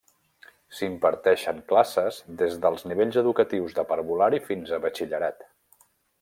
[0.77, 5.47] S'hi imparteixen classes des dels nivells educatius de parvulari fins a batxillerat.